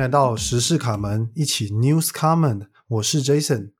[0.00, 2.68] 来到时事卡门，一起 News Comment。
[2.88, 3.72] 我是 Jason，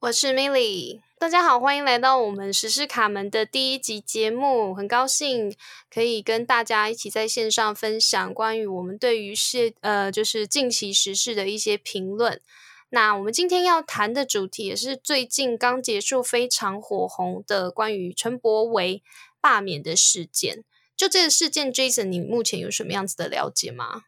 [0.00, 0.98] 我是 Milly。
[1.16, 4.74] 大家好，欢迎来到我们时事卡门的第一集节目。
[4.74, 5.54] 很高兴
[5.88, 12.40] 可以跟大家一起在线上分享关于我们对于世呃，就是近期时事的一些评论。
[12.88, 19.04] 那我们今天要谈的主题也是最近刚结束非常火红的关于陈柏维
[19.40, 20.64] 罢免的事件。
[20.96, 24.02] 就这个事件，Jason，你目前有什么样子的了解吗？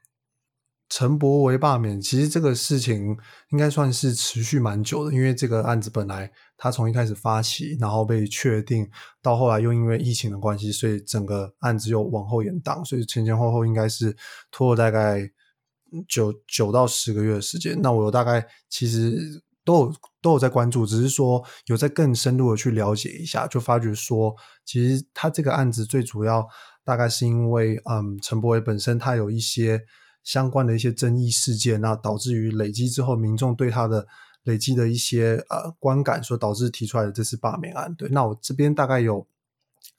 [0.88, 3.16] 陈柏维罢免，其实这个事情
[3.50, 8.88] 应该算是持续蛮久的，因为这个案子本来他从一开始发起，然后被确定，
[9.20, 14.16] 到后来又因为疫情的关系，所以整个案子又往后延档，所以前前后后应该是
[14.52, 15.28] 拖了大概
[16.08, 17.76] 九九到十个月的时间。
[17.82, 24.32] 那我大概其实都有都有在关注，只是说有在更深入的去了解一下，就发觉说，
[24.64, 26.46] 其实他这个案子最主要
[26.84, 29.82] 大概是因为，嗯，陈柏维本身他有一些。
[30.26, 34.04] 相关的一些争议事件，那导致于累积之后，民众对他的
[34.42, 37.94] 累积的一些呃观感，所导致提出来的这次罢免案。
[37.94, 39.24] 对，那我这边大概有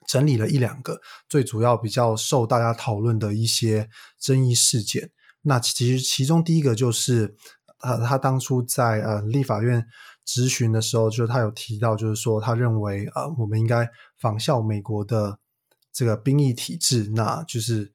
[0.06, 3.88] 整理了一两个最主要比较受大家讨论的一些
[4.20, 5.10] 争议事件。
[5.40, 7.34] 那其实其中第一个就是，
[7.80, 9.86] 呃，他当初在呃立法院
[10.26, 15.38] 质询的时候，就是他有提到，就是说他认为呃我们应该仿效美国的
[15.90, 17.94] 这个兵役体制，那就是。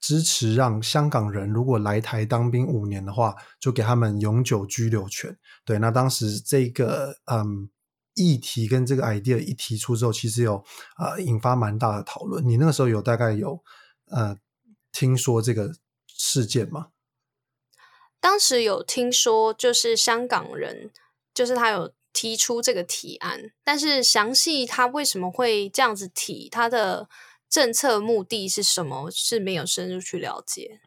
[0.00, 5.36] 支持让香港人如果来台当兵五年的话，就给他们永久居留权。
[5.64, 7.68] 对，那当时这个嗯
[8.14, 10.64] 议题跟这个 idea 一提出之后，其实有
[10.96, 12.46] 啊引发蛮大的讨论。
[12.48, 13.62] 你那个时候有大概有
[14.10, 14.36] 呃
[14.92, 15.72] 听说这个
[16.06, 16.88] 事件吗？
[18.20, 20.90] 当时有听说，就是香港人，
[21.34, 27.08] 就是他有提出这个提案，但是详细他为什么会这样子提，他的。
[27.48, 29.10] 政策目的是什么？
[29.10, 30.80] 是没有深入去了解。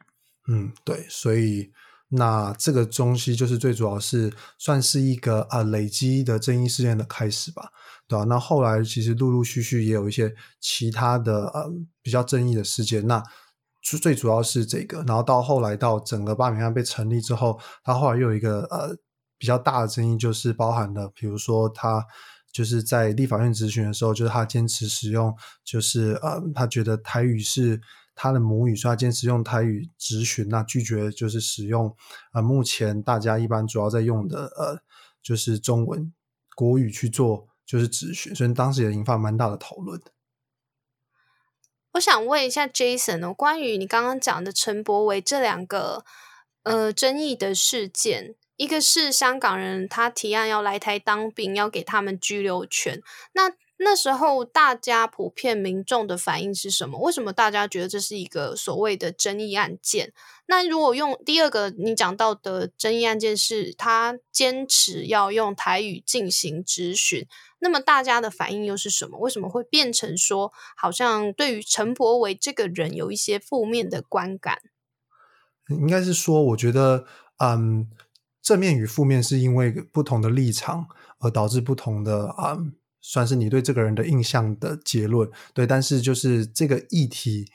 [0.48, 1.72] 嗯，对，所以
[2.10, 7.70] 那这个东西就是最主要是算是一个啊累积的争议事件的开始吧，
[8.06, 8.24] 对吧？
[8.24, 13.22] 那后来其实陆陆续续也有一些其他的呃比较争议的事件，那
[13.82, 18.96] 最最主要是这个，然后到后来到整个罢免案被成立之后，他后来又有一个呃
[19.38, 22.06] 比较大的争议，就是包含了比如说他。
[22.52, 27.80] 就是在立法院咨询的时候，就是他坚持使用，就是呃，他觉得台语是
[28.14, 31.96] 他的母语，所以他坚持用台语咨询，那拒绝就是使用
[32.34, 34.82] 呃目前大家一般主要在用的呃
[35.22, 36.12] 就是中文
[36.54, 39.98] 国语去做就是咨询，所以当时也引发蛮大的讨论。
[41.92, 46.04] 我想问一下 Jason 哦，关于你刚刚讲的陈柏维这两个
[46.64, 48.34] 呃争议的事件。
[48.62, 53.02] 一个是香港人，他提案要来台当兵，要给他们居留权。
[53.32, 57.00] 那那时候大家普遍民众的反应是什么？
[57.00, 60.12] 为什么大家觉得这是一个所谓的争议案件？
[60.46, 67.26] 那如果用第二个你讲到的争议案件，是他坚持要用台语进行质询，
[67.58, 69.18] 那么大家的反应又是什么？
[69.18, 74.62] 为什么会变成说，好像对于陈柏维这个人有一些负面的观感？
[75.68, 77.04] 应该是说，我觉得，
[77.38, 77.90] 嗯。
[78.42, 80.86] 正面与负面是因为不同的立场
[81.20, 82.58] 而导致不同的啊，
[83.00, 85.30] 算是你对这个人的印象的结论。
[85.54, 87.46] 对，但是就是这个议题，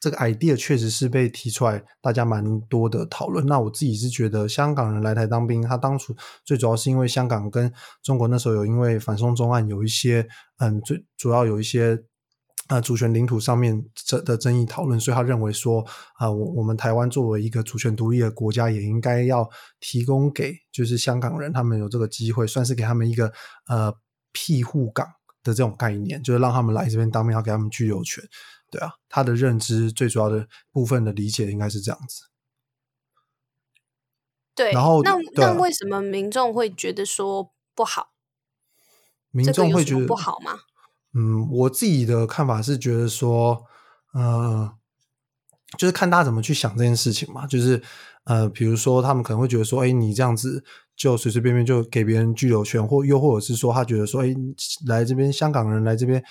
[0.00, 3.46] 这个 idea 确实是被提出来，大家蛮多的讨论。
[3.46, 12.02] 那我自己是觉得，香港人来台当兵，他当初最主要是因为香港跟中国那时候有因为反送中案有一些，嗯，最主要有一些。
[12.68, 15.84] 啊，主权领土上面这的争议讨论，所以他认为说，
[16.16, 19.48] 啊，我我们台湾作为一个主权独立的国家，也应该要
[19.80, 23.32] 提供给就是香港人，他们有这个机会，算是给他们一个
[23.68, 23.92] 呃
[24.32, 25.06] 庇护港
[25.42, 28.22] 的这种概念，就是让他们来这边当面要给他们居留权，
[28.70, 32.26] 对啊，他的认知最主要的部分的理解应该是这样子。
[34.54, 38.10] 对，然后那那为什么民众会觉得说不好？
[39.30, 40.60] 民众会觉得不好吗？
[41.14, 43.64] 嗯，我自己的看法是觉得说，
[44.12, 44.70] 呃，
[45.78, 47.46] 就是看大家怎么去想这件事情嘛。
[47.46, 47.82] 就是
[48.24, 50.62] 呃，比如说他们可能会觉得说，哎，你这样子
[50.94, 54.34] 就随随便便就给别人居留权，或又或者是说他觉得说，哎，
[54.86, 56.22] 来这边香港人来这边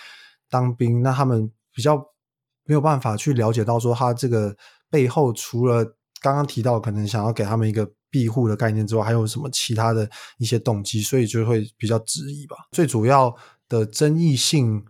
[0.50, 1.97] 当兵，那他们比较
[2.63, 4.56] 没有办法去了解到说他这个
[4.89, 12.56] 背后除了刚刚提到可能想要给他们一个庇护的概念之外，还有什么其他的一些动机，所以就会比较质疑吧。
[12.72, 13.36] 最主要。
[13.69, 14.81] 的争议性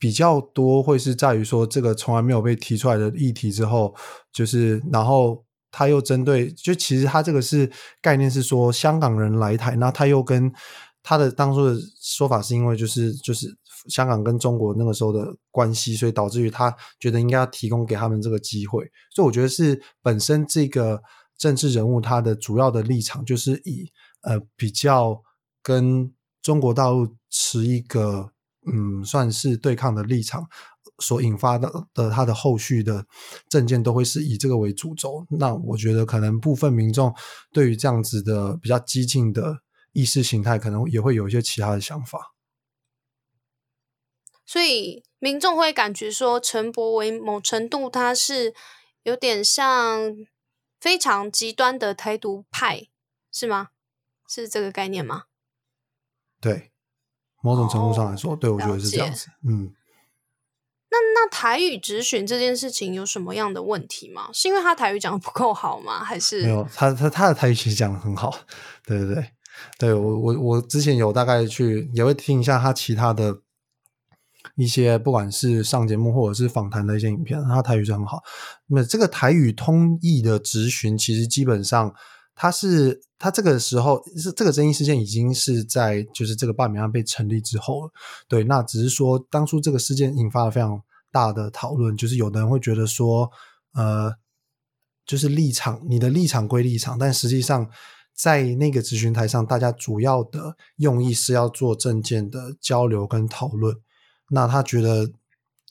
[0.00, 3.94] 比较多，会是在于说这个从来没有被提出来的议题之后，
[4.32, 7.70] 就是然后他又针对，就其实他这个是
[8.02, 10.52] 概念是说香港人来台，那他又跟
[11.04, 13.46] 他的当初的说法是因为就是就是
[13.88, 21.02] 香港跟中国那个时候的关系，所以导致于他觉得应该要提供给他们这个机会，所以我觉得是本身这个
[21.36, 23.90] 政治人物他的主要的立场就是以
[24.22, 25.22] 呃比较
[25.62, 26.12] 跟
[26.42, 28.30] 中国大陆持一个
[28.66, 30.46] 嗯算是对抗的立场。
[30.98, 33.04] 所引发的的他的后续的
[33.50, 37.14] 政见都会是以这个为主轴，那我觉得可能部分民众
[37.52, 39.58] 对于这样子的比较激进的
[39.92, 42.18] 意识形态，可能也会有一些其他的想法。
[44.46, 48.54] 所以民众会感觉说，陈柏维某程度他是
[49.02, 50.16] 有点像
[50.80, 52.86] 非常极端的台独派，
[53.32, 53.70] 是吗？
[54.28, 55.24] 是这个概念吗？
[56.40, 56.70] 对，
[57.42, 59.74] 某种程度上来说，对我觉得是这样子，嗯。
[60.88, 64.30] 那那台语直选这件事情有什么样的问题吗？
[64.32, 66.02] 是因为他台语讲的不够好吗？
[66.02, 66.66] 还是没有？
[66.72, 68.32] 他他他的台语其实讲的很好，
[68.86, 69.30] 对对对，
[69.78, 73.42] 对我我我之前有大概去也会听一下他其他的
[74.56, 78.20] 一些，不管是上节目或者是访谈的一些影片，他台语是很好。
[78.66, 81.94] 那这个台语通译的直询，其实基本上
[82.34, 87.92] 他是他这个时候是这个争议事件已经是在就是这个罢免案被成立之后了，
[88.26, 90.82] 对，那只是说当初这个事件引发了非常。
[91.12, 93.30] 大的讨论就是，有的人会觉得说，
[93.72, 94.12] 呃，
[95.06, 97.66] 就是立场，你的立场归立场，但实际上
[98.14, 103.74] 在那个咨询台上，大家主要的用意是要做证件的交流跟讨论。
[104.30, 105.10] 那他觉得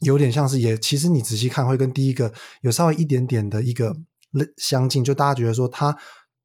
[0.02, 3.96] 有点像是，也其实你仔细看会跟第一个有稍微一点点的一个
[4.58, 5.98] 相近，就大家觉得说他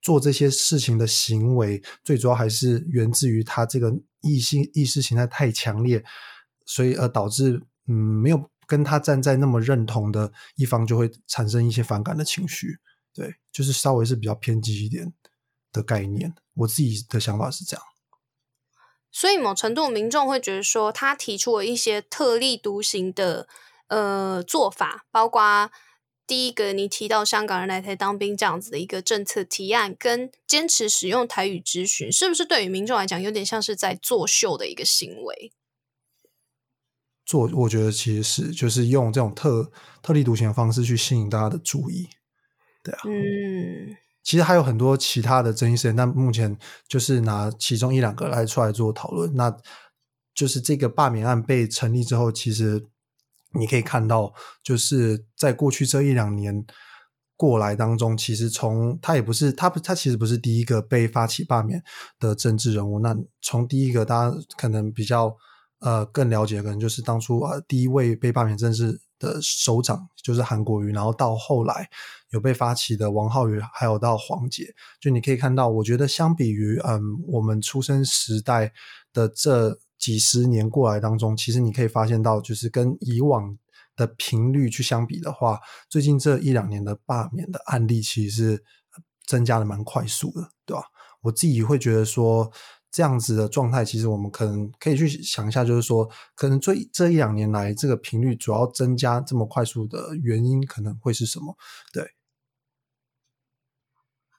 [0.02, 6.04] 做这些事情的行为，最主要还是源自于他这个异性意识形态太强烈，
[6.66, 8.50] 所以而导致嗯没有。
[8.70, 12.78] 跟他站在那么认同的一方，就会产生一些反感的情绪。
[13.12, 15.12] 对，就是稍微是比较偏激一点
[15.72, 16.32] 的概念。
[16.54, 17.84] 我自己的想法是这样。
[19.12, 23.48] 所以，某程度民众会觉得说，他提出了一些特立独行的
[23.88, 25.70] 呃做法，包括
[26.26, 35.52] 第一个你提到香港人来台当兵这样子的一个政策提案，跟坚持使用台语咨询，是不是对于民众来讲，有点像是在作秀的一个行为？
[37.26, 39.70] 做我觉得其实是就是用这种特
[40.02, 42.08] 特立独行的方式去吸引大家的注意，
[42.82, 46.56] 对啊，嗯，其实还有很多其他的争议事件，但目前
[46.88, 49.34] 就是拿其中一两个来出来做讨论。
[49.34, 49.54] 那
[50.34, 52.84] 就是这个罢免案被成立之后，其实
[53.58, 54.32] 你可以看到，
[54.62, 56.64] 就是在过去这一两年
[57.36, 61.82] 过来当中，其实从他也不是他不他其实不是第一个被发起罢免
[62.18, 63.00] 的政治人物。
[63.00, 65.36] 那从第一个大家可能比较。
[65.82, 71.88] 呃，更了解可能就是当初呃第一位被罢免政治的首长就是韩国瑜，然后到后来
[72.30, 78.72] 有被发起的王浩宇，还有到黄杰，就你可以看到，我觉得相比于嗯我们出生时代
[79.12, 83.56] 的这几十年过来当中，其实你可以发现到，就是跟以往
[83.94, 88.64] 的频率去相比的话，最近这一两年的罢免的案例其实是
[89.26, 90.84] 增加的蛮快速的，对吧？
[91.20, 92.50] 我自己会觉得说。
[92.90, 101.56] 这样子的状态，其实我们可能可以去想一下，就是说，可能这这一两年来，这个频率主要增加这么快速的原因，可能会是什么？
[101.92, 102.14] 对。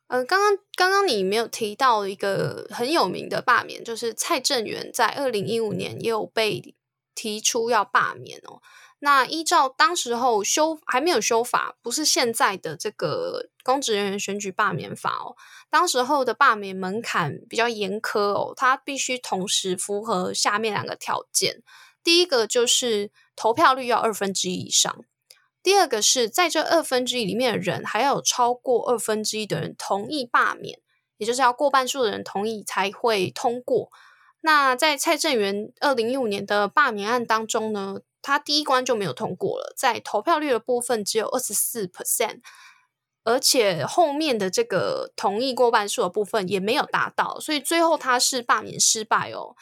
[0.07, 6.75] 呃，刚刚刚刚你没有提到一个很有名的罢免，就是蔡正元在二零一五年也有被
[7.15, 8.61] 提出要罢免哦。
[9.03, 15.35] 那依照当时候修还没有修法，不是现在的这个公职人员选举罢免法哦。
[15.71, 21.63] 当时候的罢免门槛比较严苛哦，他必须同时符合下面两个条件：
[22.03, 24.93] 第一个就是投票率要二分之一以上；
[25.63, 30.79] 第二个是在这二分之一里面的人还要有超过二分之一的人同意罢免，
[31.17, 33.89] 也就是要过半数的人同意才会通过。
[34.41, 38.01] 那在蔡正元二零一五年的罢免案当中呢？
[38.21, 42.41] 他第一关就没有通过了，在投票率的部分只有二十四 percent，
[43.23, 49.55] 而且后面的这个同意过半数的部分也没有达到，所以最后他是罢免失败哦。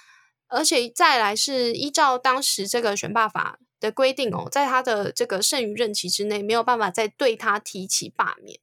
[0.48, 8.60] 而且再来是依照当时这个选罢法的规定哦，在他的这个剩余任期之内没有办法再对他提起罢免。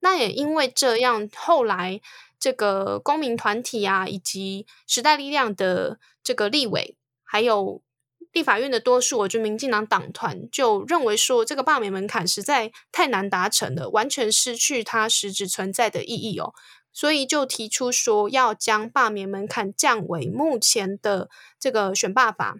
[0.00, 2.00] 那也因为这样，后来
[2.38, 7.82] 这个公民团体啊，以及时代力量的这个立委还有。
[8.32, 16.52] 立法院的多数，我觉得民进党党团就认为说，这个罢免门槛实在太难达成了，完全失去它实质存在的意义哦，
[16.92, 22.58] 所以就提出说要将罢免门槛降为目前的这个选罢法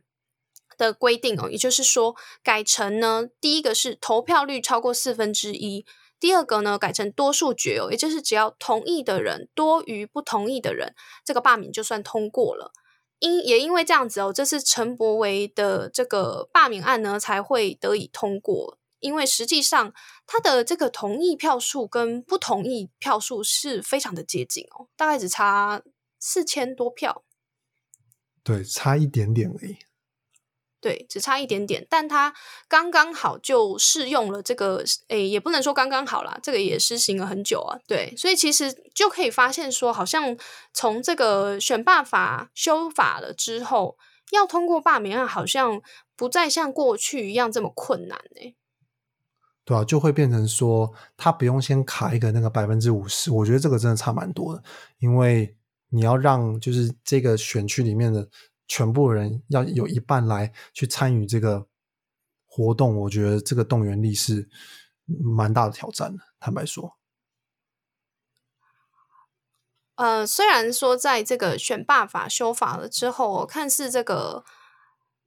[0.79, 5.85] 的规定哦，也就是说改成呢，第一个是投票率超过四分之一，
[6.19, 12.73] 第二个呢改成多数决哦，也就是只要同意的人多于不同意的人，这个罢免就算通过了。
[13.19, 18.79] 因也因为这样子哦，这次陈柏维的这个罢免案呢才会得以通过。
[19.01, 19.93] 因为实际上
[20.27, 25.83] 他的这个同意票数跟不同意票数是非常的接近哦，大概只差
[26.19, 27.23] 四千多票。
[28.43, 29.77] 对，差一点点而已。
[30.87, 32.33] 对，只差一点点，但他
[32.69, 37.77] 刚刚好就适用了这个，诶，也不能说刚刚好啦，这个也施行了很久啊。
[37.89, 40.37] 对，所以其实就可以发现说，好像
[40.73, 43.99] 从这个选罢法修法了之后，
[44.31, 45.83] 要通过罢免案，好像
[46.15, 48.55] 不再像过去一样这么困难呢。
[49.65, 54.63] 对啊，就会变成说，他不用先卡一个那个百分之五十，我觉得这个真的差蛮多的，
[55.01, 55.57] 因为
[55.89, 58.29] 你要让就是这个选区里面的。
[58.67, 61.67] 全部人要有一半来去参与这个
[62.47, 64.49] 活动，我觉得这个动员力是
[65.05, 66.23] 蛮大的挑战的。
[66.41, 66.97] 坦白说，
[69.97, 74.45] 呃，虽然说在这个选罢法修法了之后，看似这个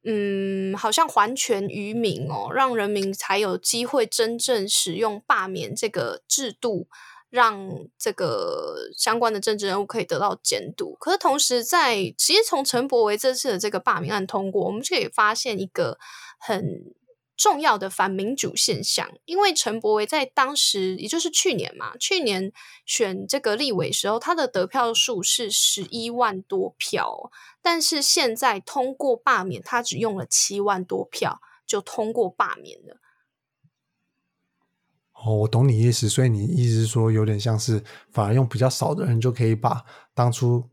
[0.03, 6.87] 嗯，好像还权于民哦，让人民才有机会真正使用罢免这个制度。
[7.29, 15.99] 让这个相关的政治人物可以得到监督，可是同时在其实从陈伯维这次的这个罢免案通过，我们就可以发现一个
[16.39, 16.93] 很
[17.37, 19.07] 重要的反民主现象。
[19.25, 22.51] 因为陈伯维在当时，也就是去年嘛，去年
[22.85, 27.29] 选这个立委时候，他的得票数是十一万多票，
[27.61, 32.97] 但是现在通过罢免，他只用了七万多票就通过罢免了。
[35.21, 39.83] 哦，我懂你意思，所以你意思是说，有点像是反而用比较少的人就可以把
[40.13, 40.69] 当初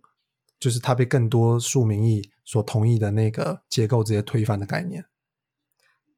[0.61, 5.05] 就是他被更多数民意所同意的那个结构直接推翻的概念。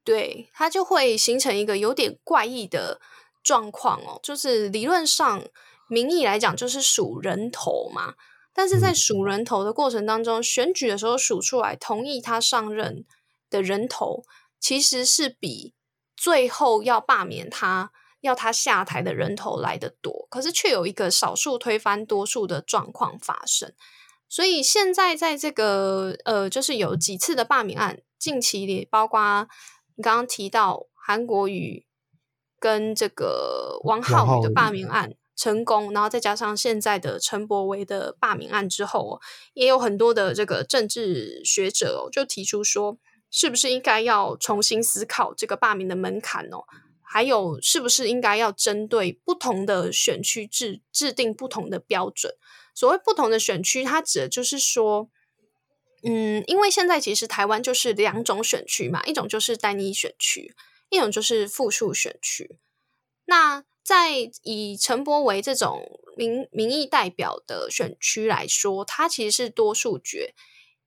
[0.03, 3.01] 对，它就会形成一个有点怪异的
[3.43, 4.19] 状况哦。
[4.21, 5.43] 就是理论上
[5.87, 8.13] 民意来讲就是数人头嘛，
[8.53, 13.05] 但是在数人头的过程当中，选举的时候数出来同意他上任
[13.49, 14.23] 的人头，
[14.59, 15.73] 其实是比
[16.15, 17.91] 最后要罢免他。
[18.21, 23.73] 要他下台的人头来的多，可是却有一个少数推翻多数的状况发生。
[24.27, 29.47] 所以现在在这个呃，就是有几次的罢免案，近期里包括
[29.95, 31.85] 你刚刚提到韩国瑜
[32.59, 39.19] 跟这个王浩宇的罢免案成功，然后再加上现在的陈柏维的罢免案之后，
[39.53, 42.97] 也有很多的这个政治学者就提出说，
[43.31, 46.65] 是不是应该要重新思考这个罢免的门槛哦？
[47.11, 52.35] 还有，是不是应该要针对不同的选区制制定不同的标准？
[52.75, 55.09] 所谓不同的选区，它指的就是说，
[56.03, 60.53] 嗯，因为现在其实台湾就是两种选区嘛，一种就是单一选区，
[60.91, 62.57] 一种就是复数选区。
[63.25, 70.35] 那在以陈柏为这种民民意代表的选区来说，它其实是多数决，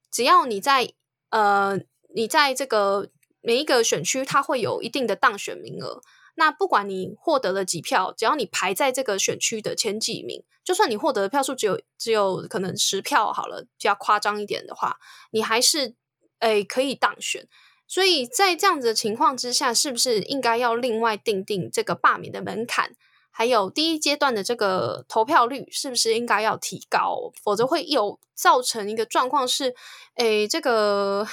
[0.08, 0.92] 只要你在
[1.30, 1.80] 呃，
[2.14, 3.10] 你在这个。
[3.42, 6.00] 每一个选区，它会有一定的当选名额。
[6.36, 14.98] 那不管你获得了几票，只要你排在这个选区的前几名，就算你获得的票数只有只有可能十票好了，比较夸张一点的话，
[15.32, 15.94] 你还是
[16.38, 17.46] 诶可以当选。
[17.86, 22.96] 所以在这样子的情况之下，是不是应该要另外定定这个罢免的门槛？
[23.30, 27.30] 还有第一阶段的这个投票率，是不是应该要提高？
[27.42, 29.74] 否则会有造成一个状况是，
[30.14, 31.28] 诶这个。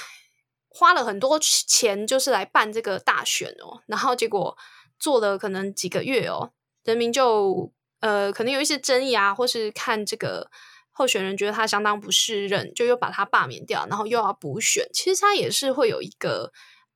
[0.72, 4.56] 花了很多钱，就是来办这个大选哦，然后结果
[4.98, 6.52] 做了可能几个月哦，
[6.84, 10.48] 人民就呃可能有一些争议啊，或是看这个
[10.92, 16.52] 候选人觉得他相当不适任，就又把他罢免掉，然后又要补选，其实他也是会有一个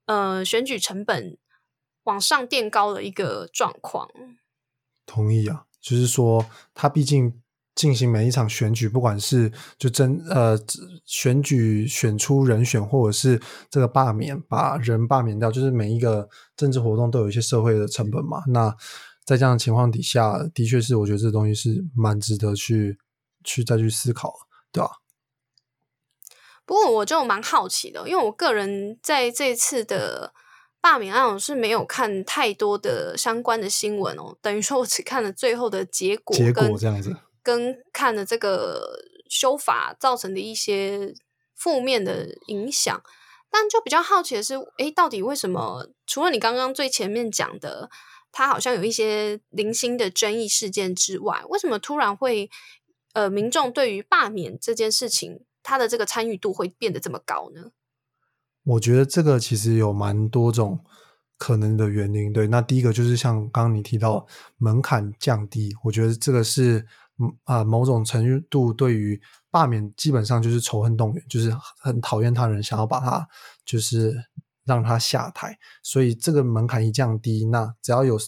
[0.07, 1.37] 呃选举成本
[2.05, 4.09] 往上垫高的一个状况。
[5.05, 7.41] 同意啊，就是说他毕竟。
[7.75, 10.59] 进行每一场选举，不管是就真呃
[11.05, 18.43] 选举选出人选，或者是这个罢免把人罢免掉，就是每一个政治活动都有一些社会的成本嘛。
[18.49, 18.75] 那
[19.25, 22.99] 在这样的情况底下，的确是我觉得这东西是蛮值得去
[23.43, 24.33] 去再去思考，
[24.71, 24.91] 对吧？
[26.67, 30.33] 不过我就蛮好奇的，因为我个人在这次的
[30.81, 37.17] 罢免案，我是没有看太多的相关的新闻哦，等于说我只看了最后的结果，结果这样子。
[37.45, 38.99] 跟看了这个
[39.29, 41.15] 修法造成的一些
[41.55, 43.03] 负面的影响，
[43.51, 45.87] 但就比较好奇的是，诶，到底为什么？
[46.07, 47.91] 除了你刚刚最前面讲的，
[48.33, 52.51] 他好像有一些零星的争议事件之外，为什么突然会
[53.13, 57.73] 呃，民众对于罢免这件事情，他的这个参与度会变得这么高呢？
[58.65, 60.81] 我觉得这个其实有蛮多种
[61.37, 62.33] 可能的原因。
[62.33, 66.87] 对，那第一个就是像刚刚你提到门槛降低，我觉得这个是。
[67.19, 73.27] 嗯啊，某种程度对于罢免，基本上就是仇恨动员，就是很讨厌他人，想要把他
[73.65, 74.15] 就是
[74.65, 75.59] 让他下台。
[75.83, 78.19] 所以这个门槛一降低，那只要有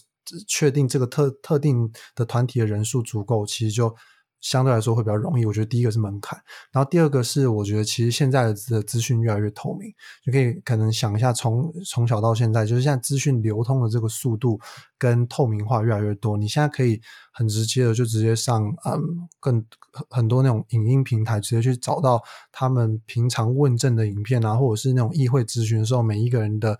[0.47, 3.95] 确定这个特特定的团体的人数足够，其实就。
[4.41, 6.39] 相对来说会比较容易，我觉得第一个是门槛，
[6.71, 9.91] 然后第二个是我觉得其实现在的资讯越来越透明，
[10.23, 14.59] 就可以可能想一下从从小到现在，就是现在资讯流通的这个速度
[14.97, 17.01] 跟透明化越来越多，你现在可以
[17.31, 19.65] 很直接的就直接上嗯更
[20.09, 26.79] 很多那种影音平台直接去找到他们平常问政的影片啊，或者是那种议会咨询的时候每一个人的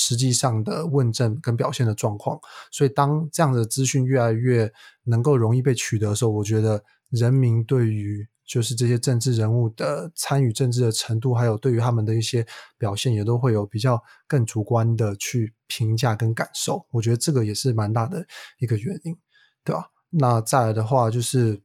[0.00, 2.40] 实际上的问政跟表现的状况，
[2.70, 4.72] 所以当这样的资讯越来越
[5.04, 6.82] 能够容易被取得的时候，我觉得。
[7.10, 12.46] 人民对于就是这些政治人物的参与政治的程度，还有对于他们的一些
[12.78, 16.86] 表现，也都会有比较更主观的去评价跟感受。
[16.92, 18.24] 我觉得这个也是蛮大的
[18.60, 19.18] 一个原因，
[19.64, 19.90] 对吧？
[20.10, 21.60] 那再来的话，就是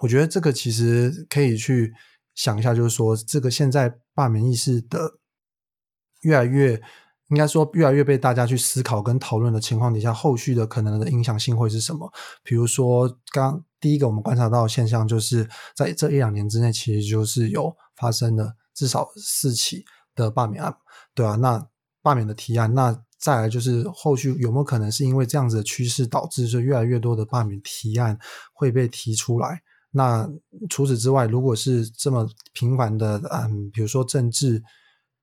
[0.00, 1.92] 我觉得这个其实可以去
[2.36, 5.18] 想一下，就是说这个现在罢免意识的
[6.20, 6.80] 越来越。
[7.30, 12.12] 应该说，越来越被大家去思考跟讨论的情况底下，后续的可能的影响性会是什么？
[12.42, 19.84] 比如说，刚第一个我们观察到的现象，就是在这一两年之内，其实就是有发生了至少四起
[20.16, 20.74] 的罢免案，
[21.14, 21.64] 对啊，那
[22.02, 28.18] 罢免的提案，那再来就是后续有没有可能是因为这样子的趋势导致，就越来越多的罢免提案
[28.52, 29.62] 会被提出来？
[29.92, 30.28] 那
[30.68, 34.60] 除此之外，如果是这么频繁的，嗯，比如说政治。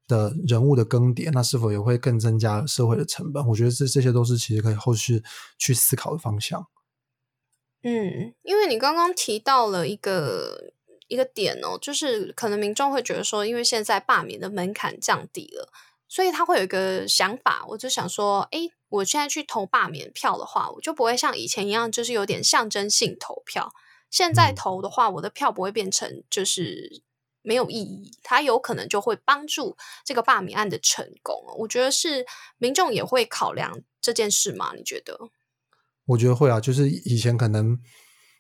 [0.08, 3.46] 的人物的更迭，那是否也会更增加社会的成本？
[3.48, 5.22] 我觉得这这些都是其实可以后续
[5.58, 6.66] 去思考的方向。
[7.84, 10.74] 嗯，因为你刚刚提到了一个
[11.08, 15.72] 一个点哦，就是可能民众会觉得说，因为现在罢免的门槛降低了，
[16.08, 23.72] 所以他会有一个想法，我就想说，哎，我现在去投罢免票的话，我就不会像以前一样，就是有点象征性投票。
[24.10, 27.04] 现在投的话，我的票不会变成就是。
[27.48, 31.34] 没有意义，它有可能就会帮助这个罢免案的成功。
[31.60, 32.26] 我觉得是
[32.58, 34.74] 民众也会考量这件事吗？
[34.76, 35.18] 你觉得？
[36.08, 37.80] 我觉得会啊，就是以前可能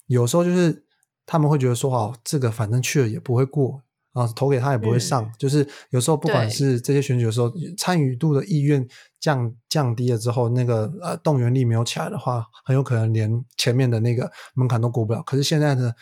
[0.07, 0.85] 有时候就是
[1.25, 5.31] 他们会觉得说，哦，这个反正去了也不会过啊，投给他也不会上。
[5.39, 8.85] 就是有时候不管是这些选举的时候，参与度的意愿
[9.21, 15.23] 降降低了之后，那个呃动员力没有起来的话，很有可能连前面的那个门槛都过不了。
[15.23, 15.95] 可是现在的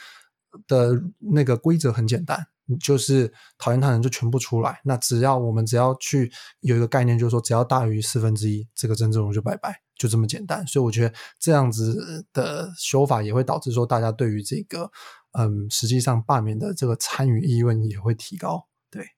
[0.67, 0.91] 的
[1.33, 2.47] 那个规则很简单。
[2.79, 10.65] 就是讨厌他人就全部出来，那只要我们只要去有一个概念，就是说只要大于四分之一，这个政治人物就拜拜，就这么简单。
[10.65, 14.91] 所以我觉得这样子的修法也会导致说，大家对于这个
[15.37, 18.67] 嗯，实际上罢免的这个参与意愿也会提高。
[18.89, 19.11] 对，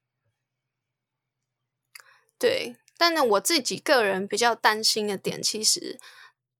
[2.38, 5.97] 对，但呢，我自己个人比较担心的点，其实。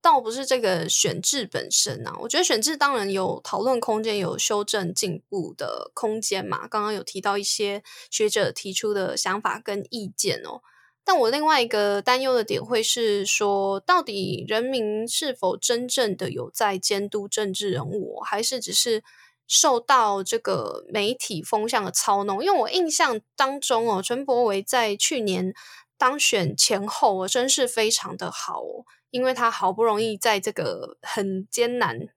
[0.00, 6.68] 倒不是这个选制本身啊，我觉得选制当然有讨论空间，有修正进步的空间嘛。
[6.68, 10.62] 刚刚有提到一些学者提出的想法跟意见哦。
[11.04, 19.02] 但我另外一个担忧的点会是说，到底人民是否真正的有在监督政治人物，还是只是
[19.46, 22.44] 受到这个媒体风向的操弄？
[22.44, 25.54] 因为我印象当中哦，陈柏维在去年
[25.96, 28.84] 当选前后，我真是非常的好哦。
[29.10, 32.08] 因为他好不容易在这个很艰难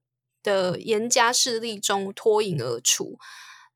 [0.44, 3.18] 的严家势力中脱颖而出，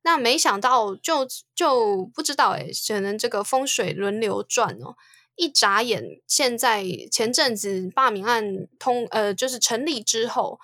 [0.02, 4.96] 那没想到就就不知道诶，可能这个风水轮流转哦，
[5.34, 10.60] 一眨眼，现在前阵子罢免案通呃就是成立之后，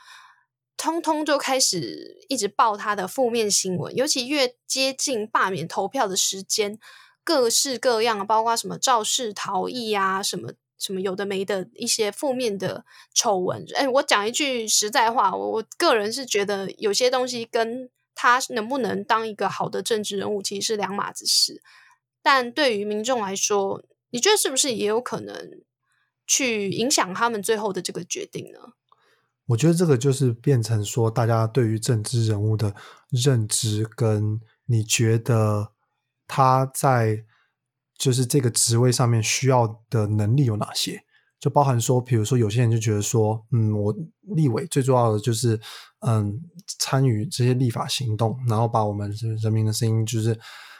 [0.76, 6.78] 通通就开始一直报他的负面新闻，尤其越接近罢免投票的时间，
[7.24, 10.52] 各式各样，包括什么肇事逃逸啊什么。
[10.82, 21.62] 什么有的没的一些负面的丑闻，哎，我讲一句实在话，我我个人是觉得有些东西跟他能不能当一个好的政治人物其实是两码子事。
[22.20, 25.60] 但对于民众来说，你觉得是不是也有可能
[26.26, 28.72] 去影响他们最后的这个决定呢？
[29.46, 32.74] 我觉得这个就是变成说，大家对于政治人物的
[33.08, 35.70] 认知，跟你觉得
[36.26, 37.24] 他在。
[37.98, 41.00] 就是这个职位上面需要的能力有哪些？
[41.38, 43.92] 就包含说，比如说有些人就觉得说，嗯，我
[44.37, 45.61] 立委最重要的就是，
[46.07, 46.40] 嗯，
[46.78, 50.38] 参与这些立法行动，然后把我们人民的声音就是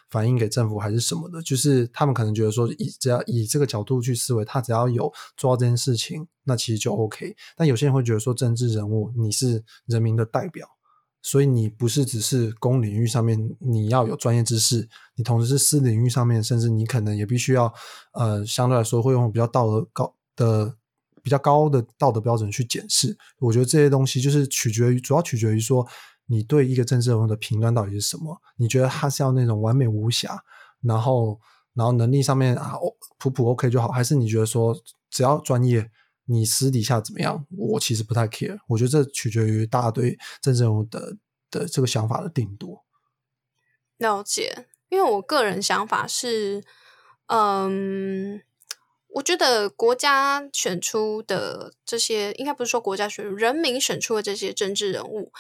[0.09, 1.43] 反映给政府还是什么的。
[1.43, 7.35] 就是他们可能觉得说，以只要以这个角度去思维，他只要有做到这件事情，那其实就 OK。
[7.57, 10.69] 但有些人会觉得说，政治人物你是人民的代表。
[11.23, 17.73] 所以你不是只是公领域上面你要有专业知识，你同时是私领域上面，甚至你可能也必须要，
[18.13, 20.75] 呃，相对来说会用比较道德高的、
[21.23, 23.17] 比较高的道德标准去检视。
[23.39, 25.87] 我觉得这些东西就是取决于，主要取决于说
[26.27, 28.41] 你对一个政治人物的评断到底是什么。
[28.57, 30.43] 你觉得他是要那种完美无瑕，
[30.81, 31.39] 然后
[31.75, 32.75] 然后能力上面啊
[33.19, 34.77] 普普 OK 就好，还是你觉得说
[35.09, 35.89] 只要专业，
[36.27, 38.59] 你私底下怎么样，我其实不太 care。
[38.69, 41.17] 我觉得这取决于大家对政治人物的
[41.51, 42.85] 的这个想法的定夺。
[43.99, 46.65] 了解，因为我个人想法是，
[47.27, 48.41] 嗯，
[49.09, 55.33] 我觉得国家选出的这些，应该不是说国家选人民选出的这些政治人物，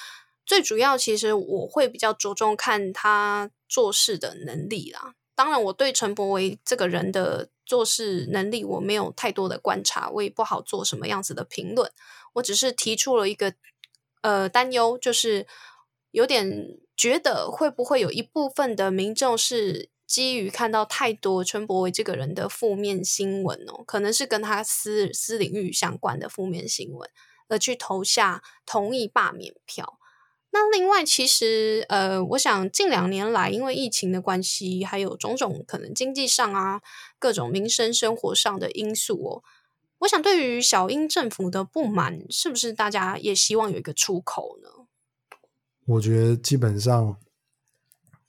[0.44, 5.14] 最主要其实我会比较着重看他做事的能力啦。
[5.34, 11.90] 当然，我对陈柏维这个人的做事能力我没有太多的观察，我也不好做什么样子的评论。
[12.34, 13.54] 我只是提出了一个
[14.20, 15.46] 呃担忧，就是
[16.10, 16.78] 有点。
[16.94, 27.10] 觉得会不会有一部分的民众是基于看到太多陈柏伟这个人的负面新闻哦，可能是跟他私私领域相关的负面新闻，
[27.48, 29.98] 而去投下同意罢免票。
[30.50, 36.82] 那另外，其实呃，我想近两年来，因为疫情的关系，还有种种可能经济上啊，
[37.22, 39.42] 各种民生生活上的因素哦，
[40.00, 44.68] 我想对于小英政府的不满，是不是大家也希望有一个出口呢？
[45.86, 47.16] 我觉得基本上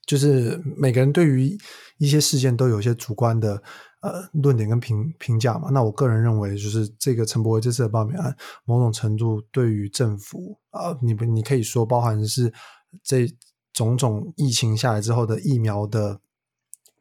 [0.05, 1.57] 就是每个人对于
[1.97, 3.63] 一些事件都有一些主观的
[4.03, 5.69] 呃论点跟评评价嘛。
[5.71, 12.53] 那我个人认为，就是这个陈伯维这次的罢免案，某种程度对于政府啊，你不你可以说包含是
[13.01, 13.27] 这
[13.73, 16.19] 种种疫情下来之后的疫苗的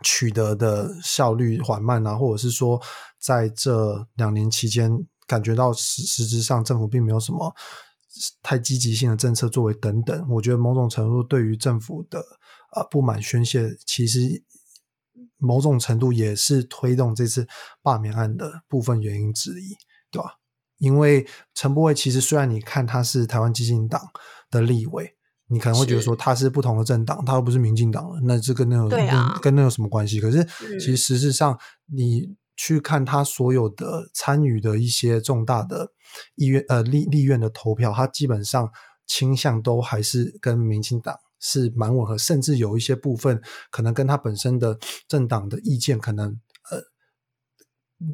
[0.02, 2.80] 取得的效率缓慢啊，或者是说
[3.18, 4.90] 在这两年期间
[5.26, 7.54] 感觉到实实质上政府并没有什么。
[8.42, 12.22] 太积极性的政策作为等等，我觉得某种程度对于政府的
[12.76, 14.44] 呃不满宣泄，其实
[15.38, 17.48] 某种程度也是推动这次
[17.80, 19.74] 罢免案的部分原因之一，
[20.10, 20.34] 对吧？
[20.76, 23.98] 因为陈伯伟其实虽然你看他是台湾基进党
[24.50, 25.16] 的立委，
[25.52, 28.88] 你可能会觉得说他是不同的政党，他又不是民进党了，那这跟那有
[29.40, 30.20] 跟那有什么关系？
[30.20, 30.42] 可是
[30.80, 32.34] 其实事实上你。
[32.54, 35.90] 去看他所有的参与的一些重大的
[36.36, 38.70] 意愿呃立立院的投票，他基本上
[39.06, 46.38] 倾向都还是跟民进党是蛮吻合，甚至有一些部分可能跟他本身的政党的意见可能
[46.70, 46.82] 呃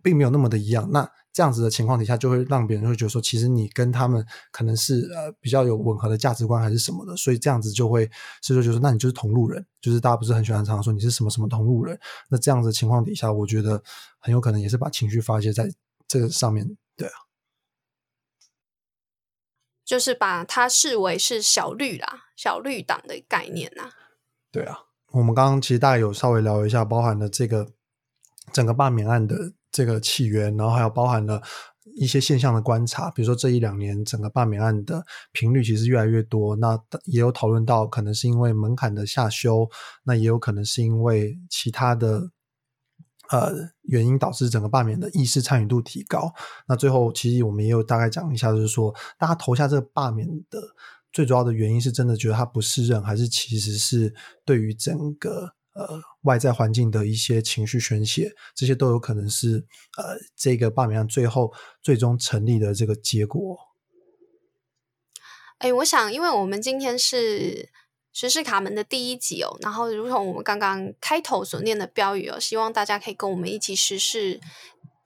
[0.03, 0.89] 并没有那么的一样。
[0.93, 8.11] 那这样子的情况底下，就会让别人会觉得说，其实你跟他们可能是呃比较有吻合的价值观还是什么的，所以这样子就会，
[8.43, 11.97] 所以说就是那你就是同路人，就是大家不是很喜欢常说你是什么什么同路人。
[12.29, 13.81] 那这样子情况底下，我觉得
[14.19, 15.73] 很有可能也是把情绪发泄在
[16.09, 17.15] 这个上面，对啊，
[19.85, 23.93] 就是把它视为是小绿啦，小绿党的概念呐。
[24.51, 24.77] 对啊，
[25.13, 27.69] 我们刚刚其实大概有稍微聊一下，包含了这个
[28.53, 29.53] 整个罢免案的。
[29.71, 31.43] 这个起源，然后还有包含了
[31.97, 39.69] 一些现象的观察，比如说这一两年整个罢免案的频率其实越来越多，那也有讨论到可能是因为门槛的下修，
[40.05, 42.31] 那也有可能是因为其他的
[43.31, 43.53] 呃
[43.83, 46.33] 原因导致整个罢免的意识参与度提高。
[46.67, 50.61] 那最后其实我们也有大概讲一下，就是说大家投下这个罢免的
[51.13, 55.58] 最主要的原因是真的觉得他不适任，还是其实是对于整个。
[55.79, 59.65] 呃，外在环境的一些情绪宣泄，这些都有可能是
[59.97, 63.57] 呃，这个罢免案最后最终成立的这个结果。
[65.59, 67.69] 哎，我想，因为我们今天是
[68.13, 74.41] 时事卡门的第一集哦，然后如同我们刚刚开头所念的标语哦，希望大家可以跟我们一起实事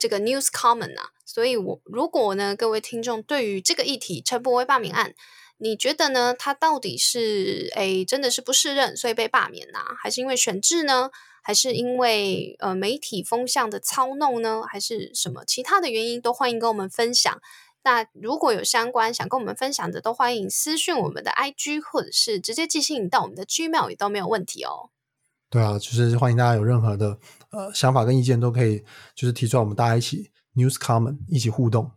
[0.03, 1.11] 这个 News Common 啊。
[1.25, 5.15] 所以，我如果呢，各位听众对于这个议题陈柏威罢免案。
[5.59, 6.35] 你觉得呢？
[6.37, 9.79] 他到底是诶真的是不适任，所以被罢免呐？
[9.97, 11.11] 还是因为选制呢？
[11.41, 14.62] 还是因为呃媒体风向的操弄呢？
[14.69, 16.21] 还是什么其他的原因？
[16.21, 17.41] 都欢迎跟我们分享。
[17.85, 24.91] 那如果有相关想跟我们分享的，都欢迎私讯我们的 IG，或者是直接寄信到我们的 Gmail 也都没有问题哦。
[25.49, 27.19] 对啊，就是欢迎大家有任何的
[27.53, 28.83] 呃想法跟意见，都可以
[29.15, 31.93] 就是提出来，我们大家一起 News Common 一起互动。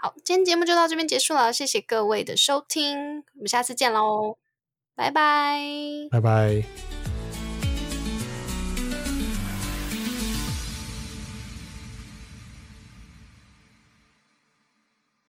[0.00, 4.36] 好，今天节目就到这边结束了，谢谢各位的收听，我们下次见喽，
[4.94, 5.60] 拜拜，
[6.10, 7.07] 拜拜。